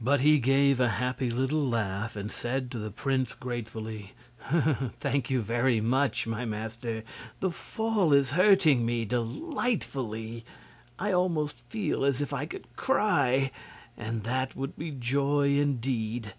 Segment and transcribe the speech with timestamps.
[0.00, 4.12] But he gave a happy little laugh, and said to the prince, gratefully:
[4.98, 7.04] "Thank you very much, my master!
[7.38, 10.44] The fall is hurting me delightfully.
[10.98, 13.52] I almost feel as if I could cry,
[13.96, 16.34] and that would be joy indeed!"